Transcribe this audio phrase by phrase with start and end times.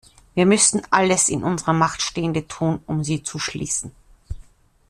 [0.33, 3.91] Wir müssen alles in unserer Macht stehende tun, um sie zu schließen.